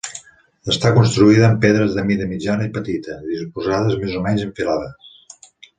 Està 0.73 0.91
construïda 0.95 1.43
amb 1.49 1.61
pedres 1.67 1.93
de 1.99 2.07
mida 2.09 2.29
mitjana 2.33 2.67
i 2.71 2.73
petita, 2.81 3.21
disposades 3.29 4.03
més 4.05 4.21
o 4.23 4.27
menys 4.27 4.47
en 4.49 4.59
filades. 4.61 5.51